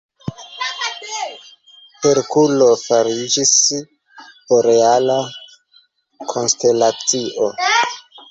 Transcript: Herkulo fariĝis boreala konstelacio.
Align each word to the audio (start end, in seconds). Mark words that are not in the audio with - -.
Herkulo 2.05 2.69
fariĝis 2.83 3.51
boreala 4.53 5.19
konstelacio. 6.35 7.51